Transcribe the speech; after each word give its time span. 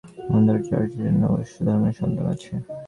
Mother 0.31 0.59
চার্চের 0.67 1.01
জন্য 1.05 1.21
অবশ্য 1.33 1.55
ধর্মের 1.67 1.93
সান্ত্বনা 1.97 2.31
আছে। 2.35 2.53